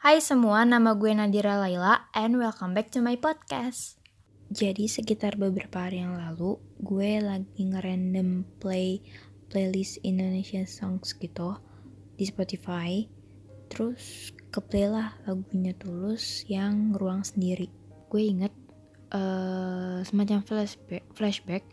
Hai 0.00 0.16
semua, 0.24 0.64
nama 0.64 0.96
gue 0.96 1.12
Nadira 1.12 1.60
Laila 1.60 2.08
and 2.16 2.40
welcome 2.40 2.72
back 2.72 2.88
to 2.88 3.04
my 3.04 3.20
podcast. 3.20 4.00
Jadi 4.48 4.88
sekitar 4.88 5.36
beberapa 5.36 5.76
hari 5.76 6.00
yang 6.00 6.16
lalu, 6.16 6.56
gue 6.80 7.20
lagi 7.20 7.68
ngerandom 7.68 8.48
play 8.64 9.04
playlist 9.52 10.00
Indonesian 10.00 10.64
songs 10.64 11.12
gitu 11.12 11.60
di 12.16 12.24
Spotify. 12.24 13.04
Terus 13.68 14.32
keplay 14.48 14.88
lah 14.88 15.20
lagunya 15.28 15.76
Tulus 15.76 16.48
yang 16.48 16.96
Ruang 16.96 17.20
Sendiri. 17.20 17.68
Gue 18.08 18.24
inget 18.24 18.56
uh, 19.12 20.00
semacam 20.00 20.40
flashback, 20.40 21.04
flashback 21.12 21.68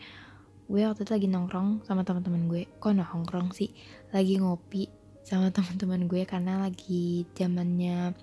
gue 0.68 0.84
waktu 0.84 1.08
itu 1.08 1.12
lagi 1.16 1.28
nongkrong 1.32 1.88
sama 1.88 2.04
teman-teman 2.04 2.52
gue 2.52 2.68
kok 2.84 2.92
nongkrong 2.92 3.56
sih 3.56 3.72
lagi 4.12 4.36
ngopi 4.36 4.92
sama 5.28 5.52
teman-teman 5.52 6.08
gue 6.08 6.24
karena 6.24 6.64
lagi 6.64 7.28
zamannya 7.36 8.16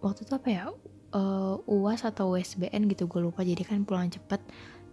waktu 0.00 0.24
itu 0.24 0.32
apa 0.32 0.48
ya 0.48 0.64
uh, 1.12 1.60
uas 1.68 2.08
atau 2.08 2.32
USBN 2.32 2.88
gitu 2.88 3.04
gue 3.04 3.20
lupa. 3.20 3.44
Jadi 3.44 3.60
kan 3.68 3.84
pulang 3.84 4.08
cepet 4.08 4.40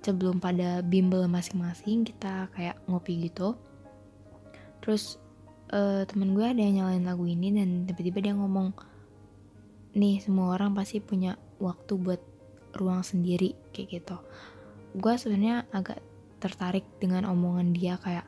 sebelum 0.03 0.43
pada 0.43 0.83
bimbel 0.83 1.23
masing-masing 1.31 2.03
kita 2.03 2.51
kayak 2.51 2.75
ngopi 2.91 3.31
gitu. 3.31 3.55
Terus 4.83 5.15
uh, 5.71 6.03
temen 6.03 6.35
gue 6.35 6.43
ada 6.43 6.59
yang 6.59 6.83
nyalain 6.83 7.07
lagu 7.07 7.23
ini 7.23 7.55
dan 7.55 7.87
tiba-tiba 7.87 8.19
dia 8.19 8.33
ngomong 8.35 8.75
nih 9.95 10.19
semua 10.19 10.59
orang 10.59 10.75
pasti 10.75 10.99
punya 10.99 11.39
waktu 11.63 11.95
buat 11.95 12.19
ruang 12.75 12.99
sendiri 12.99 13.55
kayak 13.71 14.03
gitu. 14.03 14.19
Gue 14.99 15.15
sebenarnya 15.15 15.71
agak 15.71 16.03
tertarik 16.43 16.83
dengan 16.99 17.23
omongan 17.31 17.71
dia 17.71 17.95
kayak 17.95 18.27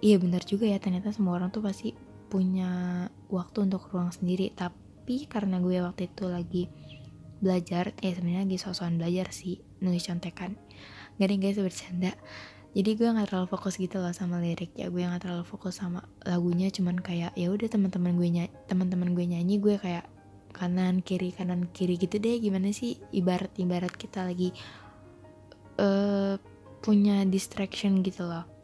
iya 0.00 0.16
benar 0.20 0.42
juga 0.44 0.68
ya. 0.68 0.78
Ternyata 0.80 1.12
semua 1.12 1.36
orang 1.36 1.52
tuh 1.52 1.64
pasti 1.64 1.92
punya 2.26 3.06
waktu 3.30 3.70
untuk 3.70 3.88
ruang 3.92 4.12
sendiri. 4.12 4.52
Tapi 4.52 5.28
karena 5.30 5.62
gue 5.62 5.80
waktu 5.82 6.10
itu 6.10 6.24
lagi 6.26 6.64
belajar 7.36 7.92
ya 8.00 8.16
sebenarnya 8.16 8.48
lagi 8.48 8.56
sosokan 8.56 8.96
belajar 8.96 9.28
sih 9.28 9.60
nulis 9.84 10.08
contekan 10.08 10.56
gak 11.20 11.28
yang 11.32 11.40
guys 11.40 11.60
bercanda. 11.60 12.12
Jadi 12.76 12.92
gue 12.92 13.08
nggak 13.08 13.32
terlalu 13.32 13.48
fokus 13.48 13.80
gitu 13.80 13.96
loh 14.04 14.12
sama 14.12 14.36
lirik 14.36 14.76
ya. 14.76 14.92
Gue 14.92 15.00
nggak 15.00 15.24
terlalu 15.24 15.48
fokus 15.48 15.80
sama 15.80 16.04
lagunya 16.28 16.68
cuman 16.68 17.00
kayak 17.00 17.32
ya 17.32 17.48
udah 17.48 17.68
teman-teman 17.72 18.20
gue 18.20 18.28
nyanyi 18.28 18.52
teman-teman 18.68 19.16
gue 19.16 19.24
nyanyi 19.24 19.56
gue 19.56 19.80
kayak 19.80 20.04
kanan 20.52 21.00
kiri 21.00 21.32
kanan 21.32 21.72
kiri 21.72 21.96
gitu 21.96 22.20
deh. 22.20 22.36
Gimana 22.36 22.68
sih 22.76 23.00
ibarat 23.16 23.52
ibarat 23.56 23.96
kita 23.96 24.28
lagi 24.28 24.52
uh, 25.80 26.36
punya 26.84 27.24
distraction 27.24 28.04
gitu 28.04 28.28
loh 28.28 28.55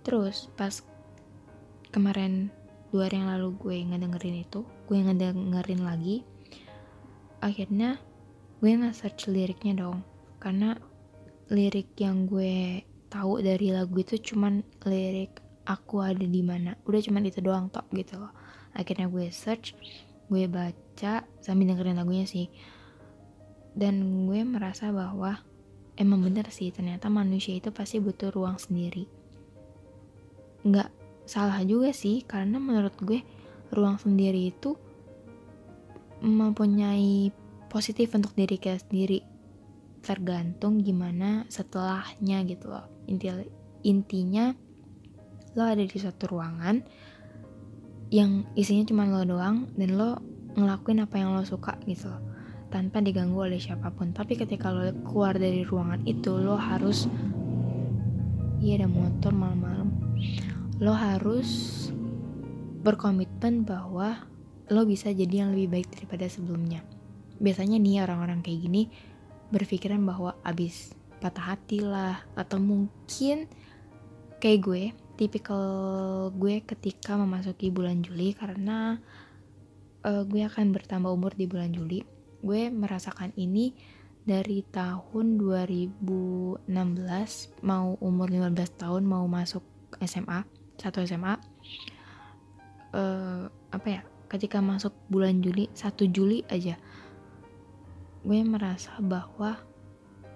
terus 0.00 0.48
pas 0.56 0.82
kemarin 1.90 2.48
dua 2.90 3.06
hari 3.06 3.22
yang 3.22 3.30
lalu 3.30 3.48
gue 3.60 3.76
ngedengerin 3.86 4.42
itu 4.42 4.66
gue 4.90 4.98
ngedengerin 4.98 5.82
lagi 5.86 6.26
akhirnya 7.40 7.96
gue 8.60 8.76
nge-search 8.76 9.32
liriknya 9.32 9.88
dong. 9.88 10.04
Karena 10.36 10.76
lirik 11.48 11.96
yang 11.96 12.28
gue 12.28 12.84
tahu 13.08 13.40
dari 13.40 13.72
lagu 13.72 13.96
itu 13.96 14.20
cuman 14.32 14.60
lirik 14.84 15.40
aku 15.64 16.04
ada 16.04 16.20
di 16.20 16.44
mana. 16.44 16.76
Udah 16.84 17.00
cuman 17.00 17.24
itu 17.24 17.40
doang 17.40 17.72
top 17.72 17.88
gitu 17.96 18.20
loh. 18.20 18.32
Akhirnya 18.76 19.08
gue 19.08 19.32
search 19.32 19.74
gue 20.30 20.46
baca 20.46 21.26
sambil 21.42 21.72
dengerin 21.72 21.98
lagunya 21.98 22.28
sih. 22.28 22.52
Dan 23.72 24.28
gue 24.28 24.44
merasa 24.44 24.92
bahwa 24.92 25.40
emang 25.96 26.20
bener 26.20 26.52
sih 26.52 26.68
ternyata 26.68 27.08
manusia 27.08 27.56
itu 27.56 27.72
pasti 27.72 27.96
butuh 27.96 28.28
ruang 28.32 28.60
sendiri 28.60 29.19
nggak 30.66 30.90
salah 31.24 31.62
juga 31.62 31.94
sih 31.94 32.26
karena 32.26 32.58
menurut 32.58 32.94
gue 33.00 33.22
ruang 33.70 33.96
sendiri 33.96 34.50
itu 34.50 34.74
mempunyai 36.20 37.32
positif 37.70 38.12
untuk 38.12 38.34
diri 38.36 38.60
kita 38.60 38.82
sendiri 38.82 39.22
tergantung 40.00 40.80
gimana 40.82 41.46
setelahnya 41.48 42.44
gitu 42.44 42.72
loh 42.72 42.84
Inti, 43.06 43.30
intinya 43.86 44.52
lo 45.54 45.62
ada 45.64 45.80
di 45.80 45.96
suatu 45.96 46.28
ruangan 46.30 46.82
yang 48.10 48.42
isinya 48.58 48.84
cuma 48.90 49.06
lo 49.06 49.22
doang 49.22 49.70
dan 49.78 49.94
lo 49.94 50.18
ngelakuin 50.58 51.06
apa 51.06 51.14
yang 51.14 51.38
lo 51.38 51.46
suka 51.46 51.78
gitu 51.86 52.10
loh 52.10 52.30
tanpa 52.70 53.02
diganggu 53.02 53.36
oleh 53.36 53.58
siapa 53.58 53.90
pun. 53.90 54.14
Tapi 54.14 54.38
ketika 54.38 54.70
lo 54.70 54.94
keluar 55.02 55.36
dari 55.36 55.66
ruangan 55.66 56.06
itu, 56.06 56.30
lo 56.38 56.54
harus 56.54 57.10
iya 58.62 58.80
ada 58.80 58.88
motor 58.88 59.34
malam-malam. 59.34 59.79
Lo 60.80 60.96
harus 60.96 61.76
berkomitmen 62.80 63.68
bahwa 63.68 64.24
lo 64.72 64.88
bisa 64.88 65.12
jadi 65.12 65.44
yang 65.44 65.52
lebih 65.52 65.76
baik 65.76 65.88
daripada 65.92 66.24
sebelumnya. 66.24 66.80
Biasanya 67.36 67.76
nih 67.76 68.00
orang-orang 68.00 68.40
kayak 68.40 68.64
gini 68.64 68.88
berpikiran 69.52 70.00
bahwa 70.00 70.40
abis 70.40 70.96
patah 71.20 71.52
hati 71.52 71.84
lah 71.84 72.24
atau 72.32 72.56
mungkin 72.56 73.44
kayak 74.40 74.60
gue 74.64 74.82
tipikal 75.20 75.68
gue 76.32 76.64
ketika 76.64 77.20
memasuki 77.20 77.68
bulan 77.68 78.00
Juli 78.00 78.32
karena 78.32 78.96
uh, 80.00 80.24
gue 80.24 80.48
akan 80.48 80.72
bertambah 80.72 81.12
umur 81.12 81.36
di 81.36 81.44
bulan 81.44 81.76
Juli 81.76 82.00
gue 82.40 82.72
merasakan 82.72 83.36
ini 83.36 83.76
dari 84.24 84.64
tahun 84.64 85.36
2016 85.36 86.72
mau 87.68 88.00
umur 88.00 88.28
15 88.32 88.80
tahun 88.80 89.02
mau 89.04 89.28
masuk 89.28 89.60
SMA 90.00 90.59
satu 90.80 91.04
SMA 91.04 91.36
uh, 92.96 93.44
apa 93.70 93.88
ya 93.88 94.02
ketika 94.32 94.64
masuk 94.64 94.96
bulan 95.12 95.44
Juli 95.44 95.68
1 95.76 95.92
Juli 96.08 96.42
aja 96.48 96.80
gue 98.20 98.40
merasa 98.44 98.96
bahwa 99.00 99.56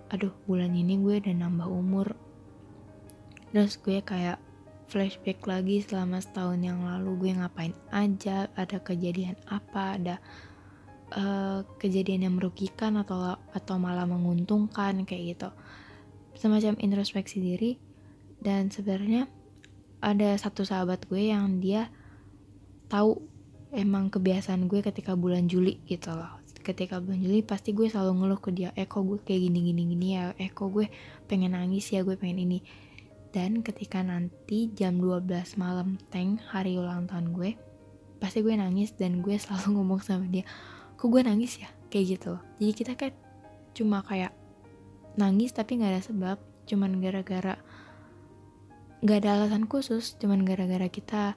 aduh 0.09 0.33
bulan 0.49 0.73
ini 0.73 1.01
gue 1.01 1.21
udah 1.21 1.35
nambah 1.35 1.69
umur. 1.69 2.09
Terus 3.53 3.79
gue 3.83 3.99
kayak 4.01 4.41
flashback 4.91 5.43
lagi 5.45 5.81
selama 5.85 6.21
setahun 6.21 6.61
yang 6.61 6.85
lalu 6.85 7.19
gue 7.19 7.31
ngapain 7.35 7.75
aja 7.91 8.47
ada 8.55 8.79
kejadian 8.79 9.37
apa 9.49 9.97
ada 9.99 10.17
uh, 11.15 11.61
kejadian 11.81 12.29
yang 12.29 12.35
merugikan 12.37 12.95
atau 13.01 13.37
atau 13.53 13.77
malah 13.77 14.09
menguntungkan 14.09 15.05
kayak 15.05 15.37
gitu. 15.37 15.49
Semacam 16.35 16.79
introspeksi 16.81 17.39
diri 17.39 17.79
dan 18.43 18.73
sebenarnya 18.73 19.31
ada 20.05 20.37
satu 20.37 20.69
sahabat 20.69 21.09
gue 21.09 21.33
yang 21.33 21.65
dia 21.65 21.89
tahu 22.93 23.25
emang 23.73 24.13
kebiasaan 24.13 24.69
gue 24.69 24.85
ketika 24.85 25.17
bulan 25.17 25.49
Juli 25.49 25.81
gitu 25.89 26.13
loh. 26.13 26.45
Ketika 26.61 27.01
bulan 27.01 27.21
Juli 27.25 27.41
pasti 27.41 27.73
gue 27.73 27.89
selalu 27.89 28.13
ngeluh 28.21 28.41
ke 28.41 28.51
dia 28.53 28.71
eh 28.77 28.85
kok 28.85 29.01
gue 29.05 29.19
kayak 29.25 29.41
gini 29.49 29.73
gini 29.73 29.83
gini 29.89 30.09
ya? 30.21 30.37
Eh 30.37 30.53
kok 30.53 30.69
gue 30.69 30.93
pengen 31.25 31.57
nangis 31.57 31.89
ya? 31.89 32.05
Gue 32.05 32.21
pengen 32.21 32.45
ini. 32.45 32.61
Dan 33.33 33.65
ketika 33.65 34.05
nanti 34.05 34.71
jam 34.77 35.01
12 35.01 35.57
malam 35.57 35.97
tank 36.13 36.45
hari 36.53 36.77
ulang 36.77 37.09
tahun 37.09 37.33
gue 37.33 37.57
pasti 38.25 38.41
gue 38.41 38.57
nangis 38.57 38.97
dan 38.97 39.21
gue 39.21 39.37
selalu 39.37 39.69
ngomong 39.77 40.01
sama 40.01 40.25
dia 40.25 40.49
kok 40.97 41.13
gue 41.13 41.21
nangis 41.21 41.61
ya? 41.61 41.69
Kayak 41.93 42.05
gitu 42.19 42.33
jadi 42.57 42.73
kita 42.73 42.93
kayak 42.97 43.17
cuma 43.75 44.01
kayak 44.07 44.33
nangis 45.15 45.55
tapi 45.55 45.79
nggak 45.79 45.93
ada 45.95 46.03
sebab 46.03 46.39
cuman 46.65 46.99
gara-gara 46.99 47.61
nggak 49.05 49.19
ada 49.21 49.31
alasan 49.37 49.69
khusus 49.69 50.17
cuman 50.17 50.49
gara-gara 50.49 50.89
kita 50.89 51.37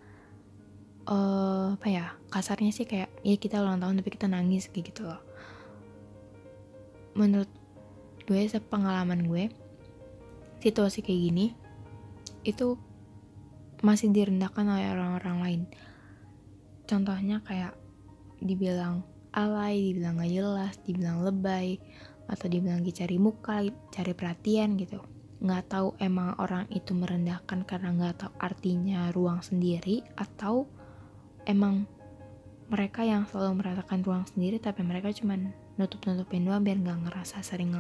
uh, 1.11 1.75
apa 1.75 1.87
ya 1.91 2.05
kasarnya 2.31 2.71
sih 2.71 2.87
kayak 2.87 3.11
ya 3.27 3.35
kita 3.35 3.59
ulang 3.59 3.83
tahun 3.83 3.99
tapi 3.99 4.09
kita 4.15 4.31
nangis 4.31 4.71
kayak 4.71 4.95
gitu 4.95 5.03
loh 5.03 5.19
menurut 7.19 7.51
gue 8.23 8.41
sepengalaman 8.47 9.27
gue 9.27 9.51
situasi 10.63 11.03
kayak 11.03 11.21
gini 11.27 11.45
itu 12.47 12.79
masih 13.83 14.15
direndahkan 14.15 14.63
oleh 14.63 14.87
orang-orang 14.95 15.37
lain 15.43 15.61
contohnya 16.87 17.43
kayak 17.43 17.75
dibilang 18.39 19.03
alay, 19.37 19.93
dibilang 19.93 20.17
gak 20.17 20.33
jelas, 20.33 20.73
dibilang 20.81 21.21
lebay, 21.21 21.77
atau 22.25 22.49
dibilang 22.49 22.81
cari 22.81 23.17
muka, 23.21 23.61
cari 23.93 24.13
perhatian 24.17 24.73
gitu. 24.81 24.97
Nggak 25.37 25.63
tahu 25.69 25.87
emang 26.01 26.33
orang 26.41 26.65
itu 26.73 26.97
merendahkan 26.97 27.65
karena 27.65 27.93
nggak 27.93 28.15
tahu 28.25 28.33
artinya 28.41 29.13
ruang 29.13 29.41
sendiri, 29.45 30.01
atau 30.17 30.65
emang 31.45 31.85
mereka 32.67 33.05
yang 33.07 33.23
selalu 33.29 33.63
merasakan 33.63 34.03
ruang 34.03 34.25
sendiri 34.27 34.59
tapi 34.59 34.83
mereka 34.83 35.07
cuman 35.15 35.55
nutup-nutupin 35.79 36.43
doang 36.43 36.65
biar 36.67 36.81
nggak 36.81 36.99
ngerasa 37.07 37.39
sering 37.45 37.77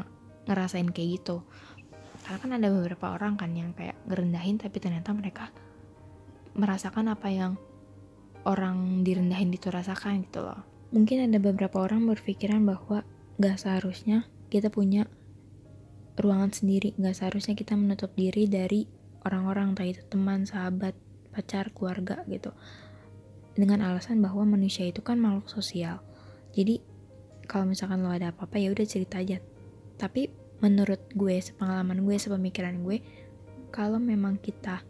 ngerasain 0.47 0.87
kayak 0.93 1.19
gitu. 1.19 1.43
Karena 2.23 2.39
kan 2.39 2.51
ada 2.55 2.67
beberapa 2.71 3.05
orang 3.15 3.35
kan 3.35 3.51
yang 3.55 3.71
kayak 3.75 3.99
ngerendahin 4.07 4.59
tapi 4.59 4.77
ternyata 4.79 5.11
mereka 5.15 5.51
merasakan 6.57 7.13
apa 7.13 7.27
yang 7.29 7.53
orang 8.47 9.03
direndahin 9.05 9.51
itu 9.51 9.69
rasakan 9.69 10.25
gitu 10.25 10.41
loh 10.41 10.63
Mungkin 10.87 11.27
ada 11.27 11.37
beberapa 11.37 11.83
orang 11.83 12.07
berpikiran 12.07 12.63
bahwa 12.63 13.03
gak 13.37 13.59
seharusnya 13.59 14.23
kita 14.47 14.71
punya 14.71 15.03
ruangan 16.17 16.51
sendiri, 16.51 16.97
gak 16.97 17.13
seharusnya 17.13 17.53
kita 17.53 17.77
menutup 17.77 18.13
diri 18.17 18.49
dari 18.49 18.89
orang-orang, 19.23 19.73
entah 19.77 19.85
itu 19.85 20.01
teman, 20.09 20.49
sahabat, 20.49 20.97
pacar, 21.31 21.69
keluarga 21.71 22.25
gitu. 22.27 22.51
dengan 23.57 23.81
alasan 23.81 24.21
bahwa 24.21 24.45
manusia 24.45 24.85
itu 24.85 25.01
kan 25.01 25.17
makhluk 25.17 25.49
sosial. 25.49 25.97
Jadi 26.53 26.77
kalau 27.49 27.65
misalkan 27.65 28.05
lo 28.05 28.13
ada 28.13 28.29
apa-apa 28.29 28.61
ya 28.61 28.69
udah 28.69 28.85
cerita 28.85 29.17
aja. 29.17 29.41
Tapi 29.97 30.29
menurut 30.61 31.01
gue 31.13 31.37
sepengalaman 31.41 32.05
gue 32.05 32.17
sepemikiran 32.17 32.81
gue 32.81 33.01
kalau 33.69 34.01
memang 34.01 34.37
kita 34.41 34.81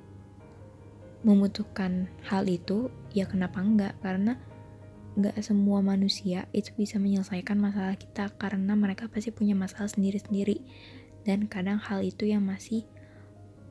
membutuhkan 1.28 2.08
hal 2.24 2.48
itu 2.48 2.88
ya 3.12 3.28
kenapa 3.28 3.60
enggak 3.60 3.96
karena 4.00 4.40
nggak 5.18 5.36
semua 5.42 5.82
manusia 5.82 6.46
itu 6.54 6.72
bisa 6.78 7.02
menyelesaikan 7.02 7.58
masalah 7.58 7.98
kita 7.98 8.30
karena 8.38 8.78
mereka 8.78 9.10
pasti 9.10 9.34
punya 9.34 9.58
masalah 9.58 9.90
sendiri-sendiri 9.90 10.62
dan 11.28 11.52
kadang 11.52 11.76
hal 11.76 12.00
itu 12.00 12.24
yang 12.24 12.48
masih 12.48 12.88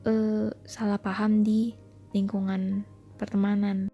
uh, 0.05 0.53
salah 0.69 1.01
paham 1.01 1.41
di 1.41 1.73
lingkungan 2.13 2.85
pertemanan. 3.17 3.89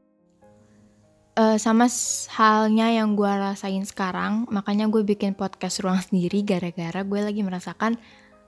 Uh, 1.34 1.58
sama 1.58 1.90
halnya 2.38 2.94
yang 2.94 3.18
gue 3.18 3.26
rasain 3.26 3.82
sekarang 3.90 4.46
makanya 4.54 4.86
gue 4.86 5.02
bikin 5.02 5.34
podcast 5.34 5.82
ruang 5.82 5.98
sendiri 5.98 6.46
gara-gara 6.46 7.02
gue 7.02 7.20
lagi 7.26 7.42
merasakan 7.42 7.98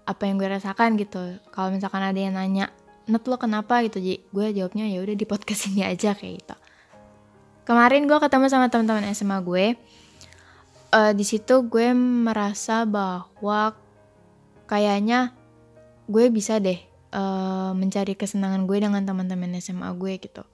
apa 0.05 0.21
yang 0.29 0.37
gue 0.37 0.51
rasakan 0.51 0.93
gitu. 0.99 1.41
Kalau 1.49 1.73
misalkan 1.73 2.05
ada 2.05 2.19
yang 2.19 2.37
nanya 2.37 2.69
net 3.09 3.25
lo 3.25 3.41
kenapa? 3.41 3.81
gitu 3.87 3.97
jadi 3.97 4.21
gue 4.29 4.45
jawabnya 4.61 4.85
ya 4.85 5.01
udah 5.01 5.15
di 5.17 5.25
podcast 5.25 5.71
ini 5.73 5.81
aja 5.81 6.13
kayak 6.13 6.45
gitu. 6.45 6.55
Kemarin 7.65 8.05
gue 8.05 8.17
ketemu 8.21 8.45
sama 8.53 8.69
teman-teman 8.69 9.09
SMA 9.17 9.41
gue. 9.41 9.65
Uh, 10.93 11.11
di 11.17 11.25
situ 11.25 11.65
gue 11.65 11.89
merasa 11.97 12.85
bahwa 12.85 13.73
kayaknya 14.65 15.33
gue 16.09 16.29
bisa 16.29 16.61
deh 16.61 16.77
uh, 17.13 17.71
mencari 17.73 18.13
kesenangan 18.13 18.65
gue 18.69 18.77
dengan 18.77 19.01
teman-teman 19.05 19.57
SMA 19.61 19.89
gue 19.97 20.13
gitu 20.21 20.45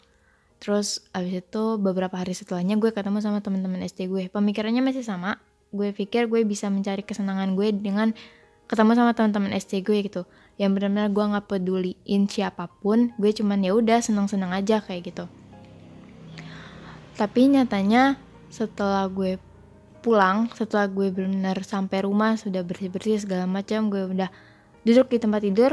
Terus 0.62 1.02
abis 1.10 1.42
itu 1.42 1.64
beberapa 1.82 2.14
hari 2.22 2.38
setelahnya 2.38 2.78
gue 2.78 2.94
ketemu 2.94 3.18
sama 3.18 3.42
teman-teman 3.42 3.82
SD 3.82 4.06
gue. 4.14 4.30
Pemikirannya 4.30 4.86
masih 4.86 5.02
sama. 5.02 5.42
Gue 5.74 5.90
pikir 5.90 6.30
gue 6.30 6.46
bisa 6.46 6.70
mencari 6.70 7.02
kesenangan 7.02 7.58
gue 7.58 7.74
dengan 7.74 8.14
ketemu 8.70 8.94
sama 8.94 9.12
teman-teman 9.18 9.58
SD 9.58 9.82
gue 9.82 10.06
gitu. 10.06 10.22
Yang 10.62 10.72
benar-benar 10.78 11.10
gue 11.10 11.26
nggak 11.34 11.46
peduliin 11.50 12.30
siapa 12.30 12.70
pun. 12.70 13.10
Gue 13.18 13.34
cuman 13.34 13.58
ya 13.66 13.74
udah 13.74 14.06
senang-senang 14.06 14.54
aja 14.54 14.86
kayak 14.86 15.10
gitu. 15.10 15.26
Tapi 17.18 17.42
nyatanya 17.58 18.22
setelah 18.54 19.10
gue 19.10 19.42
pulang, 20.02 20.50
setelah 20.58 20.90
gue 20.90 21.14
benar-benar 21.14 21.62
sampai 21.62 22.04
rumah 22.04 22.36
sudah 22.36 22.66
bersih-bersih 22.66 23.22
segala 23.22 23.46
macam, 23.46 23.88
gue 23.88 24.04
udah 24.10 24.30
duduk 24.82 25.14
di 25.14 25.18
tempat 25.22 25.42
tidur. 25.46 25.72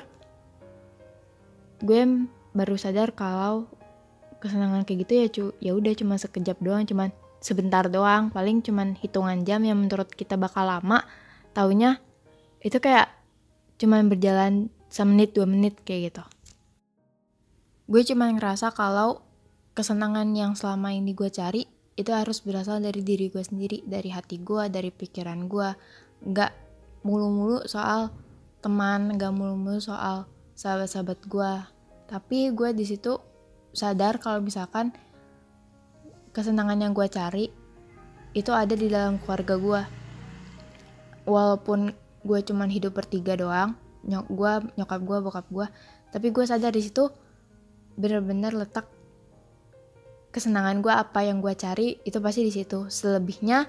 Gue 1.80 2.28
baru 2.52 2.76
sadar 2.76 3.16
kalau 3.16 3.68
kesenangan 4.38 4.86
kayak 4.86 4.98
gitu 5.04 5.12
ya 5.12 5.26
cu 5.28 5.44
ya 5.58 5.72
udah 5.74 5.92
cuma 5.98 6.14
sekejap 6.14 6.58
doang 6.62 6.86
cuman 6.86 7.10
sebentar 7.42 7.86
doang 7.90 8.30
paling 8.30 8.62
cuman 8.62 8.94
hitungan 8.98 9.42
jam 9.42 9.62
yang 9.66 9.78
menurut 9.78 10.10
kita 10.10 10.38
bakal 10.38 10.66
lama 10.66 11.02
taunya 11.54 11.98
itu 12.62 12.78
kayak 12.78 13.10
cuman 13.78 14.10
berjalan 14.10 14.70
semenit 14.90 15.34
dua 15.34 15.46
menit 15.46 15.78
kayak 15.82 16.14
gitu 16.14 16.24
gue 17.90 18.02
cuma 18.14 18.30
ngerasa 18.30 18.74
kalau 18.74 19.22
kesenangan 19.74 20.34
yang 20.34 20.58
selama 20.58 20.94
ini 20.94 21.14
gue 21.14 21.30
cari 21.30 21.66
itu 21.98 22.14
harus 22.14 22.38
berasal 22.46 22.78
dari 22.78 23.02
diri 23.02 23.26
gue 23.26 23.42
sendiri 23.42 23.82
dari 23.82 24.14
hati 24.14 24.38
gue 24.38 24.70
dari 24.70 24.94
pikiran 24.94 25.50
gue 25.50 25.68
nggak 26.30 26.52
mulu-mulu 27.02 27.66
soal 27.66 28.14
teman 28.62 29.18
nggak 29.18 29.34
mulu-mulu 29.34 29.82
soal 29.82 30.30
sahabat-sahabat 30.54 31.18
gue 31.26 31.52
tapi 32.06 32.54
gue 32.54 32.70
di 32.70 32.86
situ 32.86 33.18
sadar 33.74 34.22
kalau 34.22 34.38
misalkan 34.38 34.94
kesenangan 36.30 36.78
yang 36.78 36.94
gue 36.94 37.06
cari 37.10 37.50
itu 38.30 38.54
ada 38.54 38.78
di 38.78 38.86
dalam 38.86 39.18
keluarga 39.18 39.58
gue 39.58 39.82
walaupun 41.26 41.90
gue 42.22 42.38
cuman 42.46 42.70
hidup 42.70 42.94
bertiga 42.94 43.34
doang 43.34 43.74
nyok 44.06 44.26
gue 44.30 44.52
nyokap 44.78 45.00
gue 45.02 45.18
bokap 45.18 45.46
gue 45.50 45.66
tapi 46.14 46.30
gue 46.30 46.44
sadar 46.46 46.70
di 46.70 46.82
situ 46.86 47.10
bener-bener 47.98 48.54
letak 48.54 48.86
kesenangan 50.30 50.84
gue 50.84 50.92
apa 50.92 51.24
yang 51.24 51.40
gue 51.40 51.54
cari 51.56 52.00
itu 52.04 52.18
pasti 52.20 52.44
di 52.44 52.52
situ 52.52 52.88
selebihnya 52.92 53.64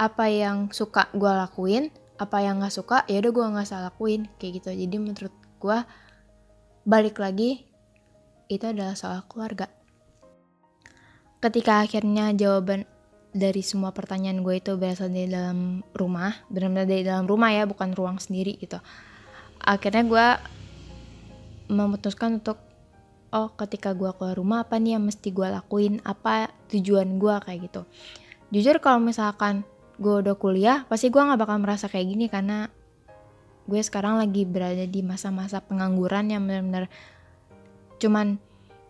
apa 0.00 0.26
yang 0.32 0.72
suka 0.72 1.12
gue 1.12 1.28
lakuin 1.28 1.92
apa 2.16 2.38
yang 2.40 2.62
nggak 2.62 2.74
suka 2.74 3.04
ya 3.10 3.20
udah 3.20 3.32
gue 3.32 3.46
nggak 3.56 3.68
salah 3.68 3.92
lakuin 3.92 4.26
kayak 4.40 4.62
gitu 4.62 4.72
jadi 4.72 4.96
menurut 4.96 5.34
gue 5.60 5.78
balik 6.82 7.22
lagi 7.22 7.72
itu 8.52 8.64
adalah 8.68 8.92
soal 8.92 9.24
keluarga. 9.26 9.70
Ketika 11.42 11.82
akhirnya 11.82 12.30
jawaban 12.36 12.86
dari 13.32 13.64
semua 13.64 13.90
pertanyaan 13.96 14.44
gue 14.44 14.60
itu 14.60 14.76
berasal 14.76 15.10
dari 15.10 15.26
dalam 15.26 15.82
rumah, 15.96 16.36
benar-benar 16.52 16.86
dari 16.86 17.02
dalam 17.02 17.26
rumah 17.26 17.50
ya, 17.50 17.64
bukan 17.66 17.96
ruang 17.96 18.20
sendiri 18.20 18.60
gitu. 18.60 18.78
Akhirnya 19.62 20.04
gue 20.06 20.26
memutuskan 21.72 22.38
untuk 22.44 22.60
oh 23.32 23.48
ketika 23.56 23.96
gue 23.96 24.12
keluar 24.14 24.36
rumah 24.36 24.68
apa 24.68 24.76
nih 24.76 25.00
yang 25.00 25.08
mesti 25.08 25.32
gue 25.32 25.48
lakuin, 25.48 25.98
apa 26.04 26.52
tujuan 26.68 27.16
gue 27.16 27.34
kayak 27.40 27.60
gitu. 27.66 27.82
Jujur 28.52 28.76
kalau 28.84 29.00
misalkan 29.00 29.64
gue 29.96 30.20
udah 30.20 30.36
kuliah, 30.36 30.84
pasti 30.86 31.08
gue 31.08 31.20
gak 31.20 31.40
bakal 31.40 31.56
merasa 31.58 31.88
kayak 31.88 32.06
gini 32.12 32.26
karena 32.28 32.68
gue 33.64 33.80
sekarang 33.80 34.20
lagi 34.20 34.44
berada 34.44 34.84
di 34.84 35.00
masa-masa 35.00 35.64
pengangguran 35.64 36.28
yang 36.28 36.44
benar-benar 36.44 36.92
cuman 37.96 38.36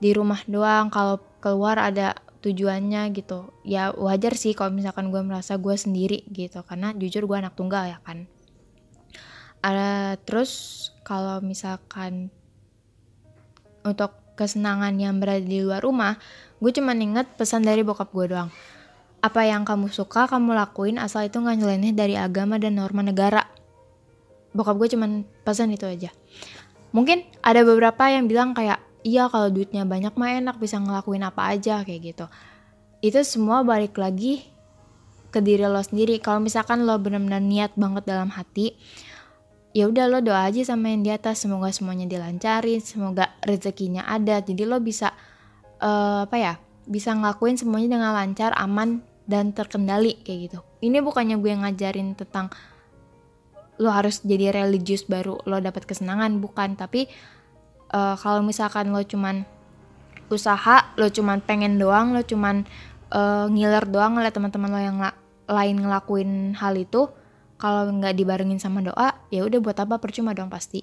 di 0.02 0.10
rumah 0.10 0.42
doang. 0.50 0.90
Kalau 0.90 1.22
keluar 1.38 1.78
ada 1.78 2.18
tujuannya 2.42 3.14
gitu. 3.14 3.54
Ya 3.62 3.94
wajar 3.94 4.34
sih 4.34 4.56
kalau 4.58 4.74
misalkan 4.74 5.14
gue 5.14 5.22
merasa 5.22 5.54
gue 5.60 5.76
sendiri 5.78 6.26
gitu. 6.32 6.66
Karena 6.66 6.90
jujur 6.96 7.28
gue 7.30 7.36
anak 7.38 7.54
tunggal 7.54 7.86
ya 7.86 7.98
kan. 8.02 8.26
Ada 9.62 10.18
terus 10.26 10.90
kalau 11.06 11.38
misalkan 11.38 12.34
untuk 13.86 14.21
kesenangan 14.42 14.98
yang 14.98 15.22
berada 15.22 15.46
di 15.46 15.62
luar 15.62 15.86
rumah 15.86 16.18
gue 16.62 16.70
cuma 16.74 16.94
inget 16.94 17.26
pesan 17.38 17.66
dari 17.66 17.82
bokap 17.82 18.10
gue 18.14 18.34
doang. 18.34 18.50
Apa 19.22 19.46
yang 19.46 19.66
kamu 19.66 19.90
suka 19.90 20.30
kamu 20.30 20.54
lakuin 20.54 20.98
asal 20.98 21.26
itu 21.26 21.38
nggak 21.38 21.58
nyeleneh 21.58 21.94
dari 21.94 22.14
agama 22.14 22.58
dan 22.58 22.78
norma 22.78 23.02
negara. 23.02 23.46
Bokap 24.54 24.78
gue 24.78 24.94
cuman 24.94 25.26
pesan 25.42 25.74
itu 25.74 25.86
aja. 25.86 26.14
Mungkin 26.94 27.26
ada 27.42 27.66
beberapa 27.66 28.06
yang 28.10 28.30
bilang 28.30 28.54
kayak 28.54 28.78
iya 29.02 29.26
kalau 29.26 29.50
duitnya 29.50 29.82
banyak 29.82 30.14
mah 30.14 30.38
enak 30.38 30.56
bisa 30.62 30.78
ngelakuin 30.78 31.26
apa 31.26 31.50
aja 31.50 31.82
kayak 31.82 32.14
gitu. 32.14 32.26
Itu 33.02 33.18
semua 33.26 33.66
balik 33.66 33.98
lagi 33.98 34.46
ke 35.34 35.42
diri 35.42 35.66
lo 35.66 35.82
sendiri. 35.82 36.22
Kalau 36.22 36.38
misalkan 36.38 36.86
lo 36.86 36.94
benar-benar 37.02 37.42
niat 37.42 37.74
banget 37.74 38.06
dalam 38.06 38.30
hati 38.30 38.78
ya 39.72 39.88
udah 39.88 40.04
lo 40.08 40.20
doa 40.20 40.48
aja 40.48 40.60
sama 40.62 40.92
yang 40.92 41.02
di 41.04 41.10
atas 41.12 41.44
semoga 41.44 41.72
semuanya 41.72 42.04
dilancarin 42.04 42.80
semoga 42.80 43.32
rezekinya 43.44 44.04
ada. 44.04 44.40
Jadi 44.44 44.68
lo 44.68 44.78
bisa 44.78 45.12
uh, 45.80 46.28
apa 46.28 46.36
ya 46.36 46.54
bisa 46.84 47.16
ngelakuin 47.16 47.56
semuanya 47.56 47.98
dengan 47.98 48.12
lancar 48.12 48.52
aman 48.56 49.00
dan 49.24 49.56
terkendali 49.56 50.20
kayak 50.20 50.38
gitu. 50.50 50.58
Ini 50.84 51.00
bukannya 51.00 51.40
gue 51.40 51.52
ngajarin 51.56 52.14
tentang 52.14 52.52
lo 53.80 53.88
harus 53.88 54.20
jadi 54.22 54.52
religius 54.52 55.08
baru 55.08 55.40
lo 55.48 55.56
dapat 55.58 55.88
kesenangan 55.88 56.36
bukan. 56.38 56.76
Tapi 56.76 57.08
uh, 57.96 58.14
kalau 58.20 58.44
misalkan 58.44 58.92
lo 58.92 59.00
cuman 59.00 59.48
usaha 60.28 60.96
lo 60.96 61.12
cuman 61.12 61.44
pengen 61.44 61.76
doang 61.76 62.16
lo 62.16 62.24
cuman 62.24 62.64
uh, 63.12 63.48
ngiler 63.52 63.84
doang 63.88 64.16
ngeliat 64.16 64.32
teman-teman 64.32 64.70
lo 64.72 64.80
yang 64.80 64.96
la 65.00 65.12
lain 65.44 65.76
ngelakuin 65.76 66.56
hal 66.56 66.72
itu 66.80 67.12
kalau 67.62 67.86
nggak 67.94 68.18
dibarengin 68.18 68.58
sama 68.58 68.82
doa 68.82 69.14
ya 69.30 69.46
udah 69.46 69.62
buat 69.62 69.78
apa? 69.78 70.02
Percuma 70.02 70.34
dong 70.34 70.50
pasti. 70.50 70.82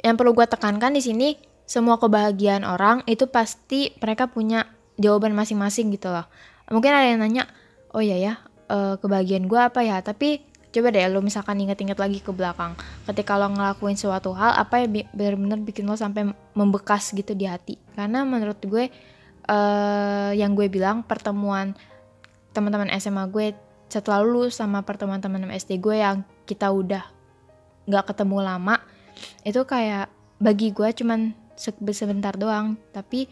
Yang 0.00 0.16
perlu 0.16 0.32
gue 0.32 0.48
tekankan 0.48 0.96
di 0.96 1.04
sini 1.04 1.36
semua 1.68 2.00
kebahagiaan 2.00 2.64
orang 2.64 3.04
itu 3.04 3.28
pasti 3.28 3.92
mereka 4.00 4.24
punya 4.32 4.64
jawaban 4.96 5.36
masing-masing 5.36 5.92
gitu 5.92 6.08
loh. 6.08 6.24
Mungkin 6.72 6.88
ada 6.88 7.04
yang 7.04 7.20
nanya 7.20 7.44
oh 7.92 8.00
iya 8.00 8.16
ya 8.16 8.32
uh, 8.72 8.96
kebahagiaan 8.96 9.44
gue 9.44 9.60
apa 9.60 9.84
ya? 9.84 10.00
Tapi 10.00 10.40
coba 10.72 10.88
deh 10.88 11.04
lo 11.12 11.20
misalkan 11.20 11.60
inget-inget 11.60 12.00
lagi 12.00 12.24
ke 12.24 12.32
belakang. 12.32 12.72
Ketika 13.04 13.36
lo 13.36 13.52
ngelakuin 13.52 14.00
suatu 14.00 14.32
hal 14.32 14.56
apa 14.56 14.88
ya 14.88 14.88
benar-benar 15.12 15.60
bikin 15.60 15.84
lo 15.84 16.00
sampai 16.00 16.32
membekas 16.56 17.12
gitu 17.12 17.36
di 17.36 17.44
hati? 17.44 17.76
Karena 17.92 18.24
menurut 18.24 18.56
gue 18.64 18.88
uh, 19.52 20.32
yang 20.32 20.56
gue 20.56 20.72
bilang 20.72 21.04
pertemuan 21.04 21.76
teman-teman 22.56 22.88
SMA 22.96 23.28
gue 23.28 23.52
setelah 23.86 24.22
lulus 24.22 24.58
sama 24.58 24.82
pertemuan 24.82 25.22
teman-teman 25.22 25.54
SD 25.54 25.78
gue 25.78 26.02
yang 26.02 26.26
kita 26.44 26.70
udah 26.70 27.06
nggak 27.86 28.04
ketemu 28.12 28.38
lama 28.42 28.76
itu 29.46 29.62
kayak 29.62 30.10
bagi 30.42 30.74
gue 30.74 30.90
cuman 30.92 31.32
sebentar 31.56 32.36
doang 32.36 32.76
tapi 32.92 33.30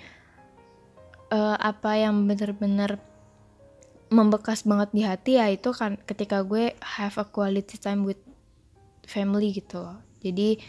uh, 1.34 1.58
apa 1.58 1.98
yang 1.98 2.24
bener-bener 2.24 2.96
membekas 4.14 4.62
banget 4.62 4.88
di 4.94 5.02
hati 5.02 5.32
ya 5.42 5.50
itu 5.50 5.74
kan 5.74 5.98
ketika 6.06 6.46
gue 6.46 6.78
have 6.78 7.18
a 7.18 7.26
quality 7.26 7.74
time 7.76 8.06
with 8.06 8.20
family 9.04 9.50
gitu 9.52 9.82
loh. 9.82 9.98
Jadi 10.22 10.62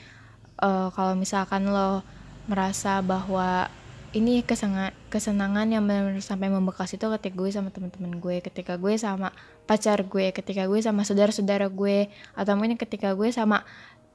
uh, 0.60 0.90
kalau 0.92 1.14
misalkan 1.14 1.70
lo 1.70 2.04
merasa 2.50 3.00
bahwa 3.06 3.70
ini 4.16 4.42
kesenga, 4.48 4.96
kesenangan 5.12 5.68
yang 5.68 5.84
benar-benar 5.84 6.24
sampai 6.24 6.48
membekas 6.48 6.96
itu 6.96 7.06
ketika 7.20 7.36
gue 7.36 7.50
sama 7.52 7.70
teman-teman 7.70 8.16
gue 8.18 8.40
ketika 8.40 8.80
gue 8.80 8.96
sama 8.96 9.36
pacar 9.66 10.06
gue 10.06 10.30
ketika 10.30 10.70
gue 10.70 10.80
sama 10.80 11.02
saudara-saudara 11.02 11.68
gue 11.74 12.10
atau 12.38 12.54
mungkin 12.54 12.78
ketika 12.78 13.18
gue 13.18 13.34
sama 13.34 13.66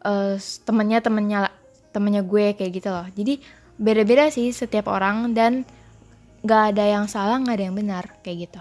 uh, 0.07 0.39
temennya 0.65 1.03
temennya 1.03 1.51
temennya 1.91 2.23
gue 2.23 2.55
kayak 2.55 2.73
gitu 2.73 2.89
loh. 2.89 3.07
Jadi 3.11 3.43
beda-beda 3.77 4.31
sih 4.31 4.55
setiap 4.55 4.87
orang 4.87 5.35
dan 5.35 5.67
gak 6.47 6.75
ada 6.77 6.85
yang 6.87 7.05
salah 7.11 7.43
gak 7.43 7.59
ada 7.59 7.65
yang 7.69 7.77
benar 7.77 8.05
kayak 8.23 8.49
gitu. 8.49 8.61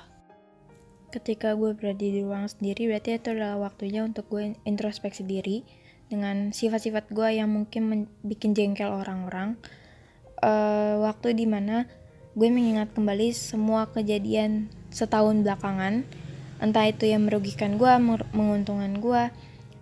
Ketika 1.09 1.57
gue 1.57 1.73
berada 1.73 2.01
di 2.01 2.21
ruang 2.21 2.45
sendiri 2.45 2.89
berarti 2.89 3.17
itu 3.17 3.33
adalah 3.33 3.57
waktunya 3.61 4.05
untuk 4.05 4.29
gue 4.29 4.57
introspeksi 4.65 5.25
diri 5.25 5.65
dengan 6.09 6.49
sifat-sifat 6.49 7.13
gue 7.13 7.37
yang 7.37 7.49
mungkin 7.49 8.09
bikin 8.25 8.57
jengkel 8.57 8.89
orang-orang. 8.89 9.57
Uh, 10.39 11.03
waktu 11.03 11.35
di 11.35 11.43
mana 11.43 11.83
gue 12.31 12.47
mengingat 12.47 12.95
kembali 12.95 13.35
semua 13.35 13.91
kejadian 13.91 14.71
setahun 14.89 15.43
belakangan 15.43 16.07
entah 16.59 16.85
itu 16.91 17.07
yang 17.07 17.27
merugikan 17.27 17.79
gue 17.79 17.91
menguntungkan 18.35 18.99
gue 18.99 19.23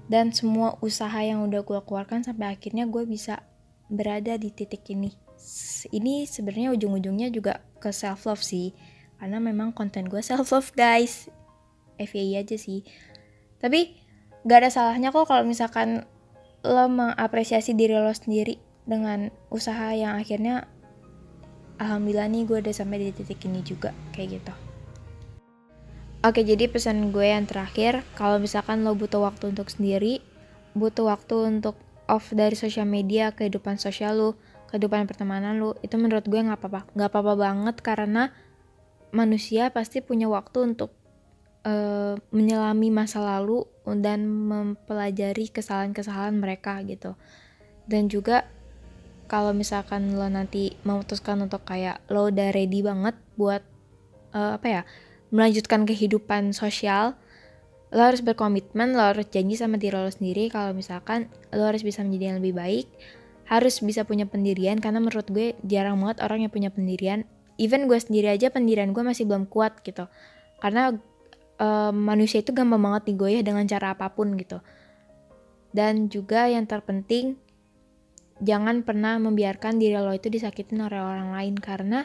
dan 0.07 0.31
semua 0.31 0.79
usaha 0.79 1.19
yang 1.19 1.43
udah 1.43 1.65
gue 1.65 1.79
keluarkan 1.83 2.23
sampai 2.23 2.55
akhirnya 2.55 2.87
gue 2.87 3.03
bisa 3.03 3.43
berada 3.91 4.37
di 4.39 4.53
titik 4.53 4.87
ini. 4.93 5.11
Ini 5.91 6.25
sebenarnya 6.25 6.73
ujung-ujungnya 6.73 7.29
juga 7.33 7.61
ke 7.77 7.89
self 7.91 8.25
love 8.25 8.41
sih 8.41 8.71
karena 9.17 9.41
memang 9.41 9.73
konten 9.73 10.07
gue 10.07 10.21
self 10.29 10.53
love 10.53 10.71
guys 10.77 11.27
FYI 11.97 12.45
aja 12.45 12.55
sih. 12.55 12.85
Tapi 13.57 13.97
gak 14.45 14.63
ada 14.63 14.69
salahnya 14.69 15.09
kok 15.09 15.27
kalau 15.27 15.43
misalkan 15.43 16.05
lo 16.61 16.85
mengapresiasi 16.87 17.73
diri 17.73 17.97
lo 17.97 18.13
sendiri 18.13 18.61
dengan 18.87 19.33
usaha 19.51 19.91
yang 19.91 20.15
akhirnya 20.15 20.69
alhamdulillah 21.77 22.29
nih 22.31 22.43
gue 22.47 22.57
udah 22.63 22.73
sampai 22.73 23.09
di 23.09 23.13
titik 23.13 23.43
ini 23.45 23.61
juga 23.61 23.93
kayak 24.15 24.41
gitu 24.41 24.66
Oke 26.25 26.41
jadi 26.41 26.65
pesan 26.65 27.13
gue 27.13 27.29
yang 27.29 27.45
terakhir 27.45 28.01
kalau 28.17 28.41
misalkan 28.41 28.81
lo 28.81 28.97
butuh 28.97 29.21
waktu 29.21 29.53
untuk 29.53 29.69
sendiri 29.69 30.19
butuh 30.73 31.09
waktu 31.09 31.57
untuk 31.57 31.77
off 32.09 32.33
dari 32.33 32.53
sosial 32.57 32.89
media 32.89 33.33
kehidupan 33.33 33.81
sosial 33.81 34.17
lo 34.17 34.29
kehidupan 34.69 35.05
pertemanan 35.05 35.57
lo 35.61 35.77
itu 35.85 35.97
menurut 35.97 36.25
gue 36.25 36.37
nggak 36.37 36.59
apa-apa. 36.59 36.81
Nggak 36.93 37.09
apa-apa 37.13 37.33
banget 37.37 37.75
karena 37.85 38.23
manusia 39.11 39.71
pasti 39.71 40.03
punya 40.03 40.27
waktu 40.27 40.73
untuk 40.73 40.91
uh, 41.63 42.19
menyelami 42.33 42.91
masa 42.91 43.23
lalu 43.23 43.63
dan 43.85 44.27
mempelajari 44.27 45.47
kesalahan-kesalahan 45.53 46.35
mereka 46.35 46.81
gitu. 46.83 47.15
Dan 47.87 48.11
juga 48.11 48.43
kalau 49.31 49.51
misalkan 49.51 50.15
lo 50.15 50.27
nanti 50.27 50.75
memutuskan 50.83 51.39
untuk 51.43 51.63
kayak 51.67 52.03
lo 52.11 52.27
udah 52.27 52.51
ready 52.51 52.83
banget 52.83 53.15
buat 53.39 53.63
uh, 54.35 54.55
apa 54.59 54.67
ya 54.67 54.81
melanjutkan 55.33 55.83
kehidupan 55.83 56.55
sosial 56.55 57.15
lo 57.91 58.03
harus 58.03 58.19
berkomitmen 58.19 58.95
lo 58.95 59.03
harus 59.15 59.27
janji 59.31 59.55
sama 59.55 59.79
diri 59.79 59.95
lo 59.95 60.11
sendiri 60.11 60.51
kalau 60.51 60.75
misalkan 60.75 61.31
lo 61.55 61.67
harus 61.67 61.83
bisa 61.83 62.03
menjadi 62.03 62.35
yang 62.35 62.37
lebih 62.43 62.55
baik 62.55 62.87
harus 63.47 63.79
bisa 63.79 64.03
punya 64.03 64.27
pendirian 64.27 64.77
karena 64.83 64.99
menurut 64.99 65.27
gue 65.31 65.55
jarang 65.63 65.95
banget 66.03 66.19
orang 66.19 66.43
yang 66.45 66.51
punya 66.51 66.69
pendirian. 66.69 67.23
Even 67.55 67.87
gue 67.87 67.97
sendiri 67.97 68.29
aja 68.29 68.51
pendirian 68.51 68.91
gue 68.91 69.01
masih 69.01 69.23
belum 69.23 69.47
kuat 69.47 69.81
gitu. 69.87 70.11
Karena 70.59 70.91
uh, 71.57 71.91
manusia 71.95 72.43
itu 72.43 72.51
gampang 72.51 72.83
banget 72.83 73.15
digoyah 73.15 73.41
dengan 73.41 73.63
cara 73.65 73.95
apa 73.95 74.11
pun 74.11 74.35
gitu. 74.35 74.59
Dan 75.71 76.11
juga 76.11 76.51
yang 76.51 76.67
terpenting 76.67 77.39
jangan 78.43 78.83
pernah 78.83 79.17
membiarkan 79.17 79.79
diri 79.79 79.95
lo 79.95 80.11
itu 80.11 80.27
disakitin 80.27 80.83
oleh 80.83 80.99
orang 80.99 81.31
lain. 81.31 81.55
Karena 81.55 82.03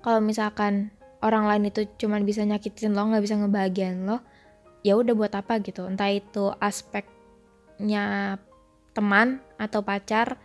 kalau 0.00 0.24
misalkan 0.24 0.88
orang 1.24 1.48
lain 1.48 1.72
itu 1.72 1.88
cuma 1.96 2.20
bisa 2.20 2.44
nyakitin 2.44 2.92
lo 2.92 3.08
nggak 3.08 3.24
bisa 3.24 3.40
ngebahagiain 3.40 4.04
lo 4.04 4.20
ya 4.84 5.00
udah 5.00 5.16
buat 5.16 5.32
apa 5.32 5.64
gitu. 5.64 5.88
Entah 5.88 6.12
itu 6.12 6.52
aspeknya 6.60 8.36
teman 8.92 9.40
atau 9.56 9.80
pacar 9.80 10.36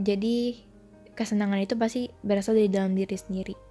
jadi 0.00 0.58
kesenangan 1.14 1.62
itu 1.62 1.78
pasti 1.78 2.10
berasal 2.26 2.58
dari 2.58 2.66
dalam 2.66 2.98
diri 2.98 3.14
sendiri 3.14 3.63